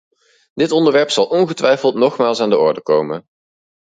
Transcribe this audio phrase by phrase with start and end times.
[0.53, 3.25] Dit onderwerp zal ongetwijfeld nogmaals aan de orde komen.